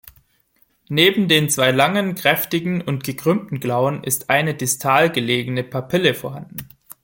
Neben 0.89 1.27
den 1.27 1.51
zwei 1.51 1.69
langen, 1.69 2.15
kräftigen 2.15 2.81
und 2.81 3.03
gekrümmten 3.03 3.59
Klauen 3.59 4.03
ist 4.03 4.31
eine 4.31 4.55
distal 4.55 5.11
gelegene 5.11 5.63
Papille 5.63 6.15
vorhanden. 6.15 6.67